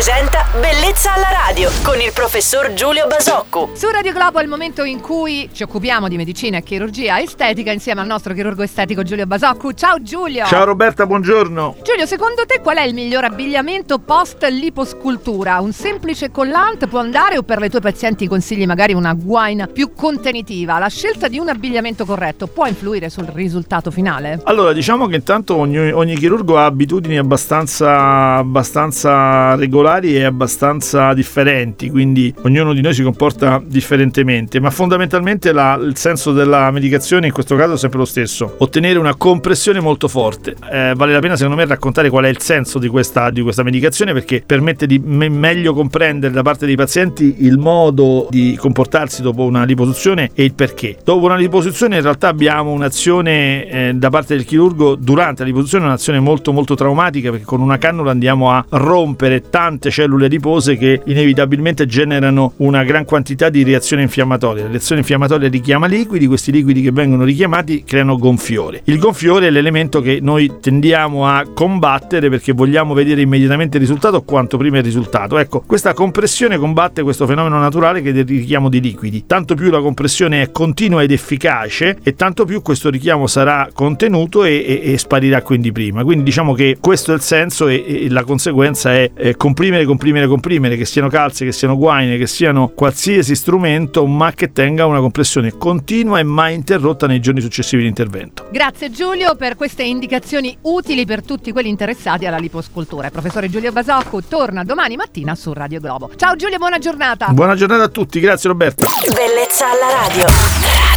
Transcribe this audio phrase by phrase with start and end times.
[0.00, 3.68] presenta Bellezza alla radio con il professor Giulio Basocco.
[3.74, 7.70] Su Radio Globo è il momento in cui ci occupiamo di medicina e chirurgia estetica
[7.70, 9.74] insieme al nostro chirurgo estetico Giulio Basocco.
[9.74, 10.46] Ciao Giulio!
[10.46, 11.76] Ciao Roberta, buongiorno!
[11.82, 15.60] Giulio, secondo te qual è il miglior abbigliamento post liposcultura?
[15.60, 19.92] Un semplice collant può andare o per le tue pazienti consigli magari una guaina più
[19.92, 20.78] contenitiva?
[20.78, 24.40] La scelta di un abbigliamento corretto può influire sul risultato finale?
[24.44, 31.90] Allora, diciamo che intanto ogni, ogni chirurgo ha abitudini abbastanza, abbastanza regolari e abbastanza differenti,
[31.90, 37.32] quindi ognuno di noi si comporta differentemente, ma fondamentalmente la, il senso della medicazione in
[37.32, 40.54] questo caso è sempre lo stesso, ottenere una compressione molto forte.
[40.70, 43.62] Eh, vale la pena secondo me raccontare qual è il senso di questa, di questa
[43.64, 49.22] medicazione perché permette di me- meglio comprendere da parte dei pazienti il modo di comportarsi
[49.22, 50.98] dopo una liposuzione e il perché.
[51.02, 55.86] Dopo una liposuzione in realtà abbiamo un'azione eh, da parte del chirurgo durante la liposuzione,
[55.86, 59.48] un'azione molto molto traumatica perché con una cannula andiamo a rompere
[59.80, 64.64] tante cellule adipose che inevitabilmente generano una gran quantità di reazione infiammatoria.
[64.64, 68.82] La reazione infiammatoria richiama liquidi, questi liquidi che vengono richiamati creano gonfiore.
[68.84, 74.22] Il gonfiore è l'elemento che noi tendiamo a combattere perché vogliamo vedere immediatamente il risultato
[74.22, 75.38] quanto prima il risultato.
[75.38, 79.24] Ecco, questa compressione combatte questo fenomeno naturale che è il richiamo di liquidi.
[79.26, 84.44] Tanto più la compressione è continua ed efficace e tanto più questo richiamo sarà contenuto
[84.44, 86.04] e, e, e sparirà quindi prima.
[86.04, 89.36] Quindi diciamo che questo è il senso e, e la conseguenza è eh,
[89.70, 94.52] comprimere, comprimere, comprimere, che siano calze, che siano guaine, che siano qualsiasi strumento, ma che
[94.52, 98.48] tenga una compressione continua e mai interrotta nei giorni successivi di intervento.
[98.50, 103.06] Grazie Giulio per queste indicazioni utili per tutti quelli interessati alla liposcultura.
[103.06, 106.10] Il professore Giulio Basocco torna domani mattina su Radio Globo.
[106.16, 107.28] Ciao Giulio, buona giornata.
[107.28, 108.86] Buona giornata a tutti, grazie Roberta.
[109.14, 110.89] Bellezza alla radio.